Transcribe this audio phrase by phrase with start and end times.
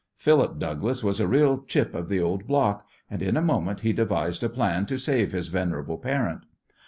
[0.17, 3.93] Philip Douglas was a real chip of the old block, and in a moment he
[3.93, 6.41] devised a plan to save his venerable parent.